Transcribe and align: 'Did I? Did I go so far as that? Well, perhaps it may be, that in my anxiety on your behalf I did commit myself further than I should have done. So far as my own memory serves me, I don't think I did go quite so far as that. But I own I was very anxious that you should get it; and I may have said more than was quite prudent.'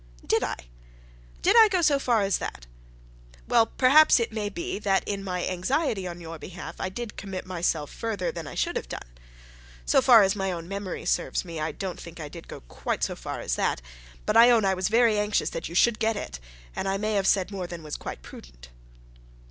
'Did 0.25 0.43
I? 0.43 0.55
Did 1.43 1.55
I 1.59 1.67
go 1.69 1.83
so 1.83 1.99
far 1.99 2.23
as 2.23 2.39
that? 2.39 2.65
Well, 3.47 3.67
perhaps 3.67 4.19
it 4.19 4.31
may 4.33 4.49
be, 4.49 4.79
that 4.79 5.07
in 5.07 5.23
my 5.23 5.45
anxiety 5.45 6.07
on 6.07 6.19
your 6.19 6.39
behalf 6.39 6.77
I 6.79 6.89
did 6.89 7.17
commit 7.17 7.45
myself 7.45 7.91
further 7.91 8.31
than 8.31 8.47
I 8.47 8.55
should 8.55 8.75
have 8.77 8.89
done. 8.89 9.07
So 9.85 10.01
far 10.01 10.23
as 10.23 10.35
my 10.35 10.51
own 10.51 10.67
memory 10.67 11.05
serves 11.05 11.45
me, 11.45 11.59
I 11.59 11.71
don't 11.71 11.99
think 11.99 12.19
I 12.19 12.29
did 12.29 12.47
go 12.47 12.61
quite 12.61 13.03
so 13.03 13.15
far 13.15 13.41
as 13.41 13.53
that. 13.57 13.79
But 14.25 14.35
I 14.35 14.49
own 14.49 14.65
I 14.65 14.73
was 14.73 14.87
very 14.87 15.19
anxious 15.19 15.51
that 15.51 15.69
you 15.69 15.75
should 15.75 15.99
get 15.99 16.15
it; 16.15 16.39
and 16.75 16.87
I 16.87 16.97
may 16.97 17.13
have 17.13 17.27
said 17.27 17.51
more 17.51 17.67
than 17.67 17.83
was 17.83 17.95
quite 17.95 18.23
prudent.' 18.23 18.69